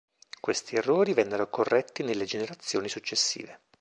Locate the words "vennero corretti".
1.13-2.01